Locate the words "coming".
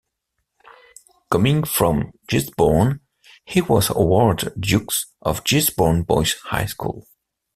1.29-1.63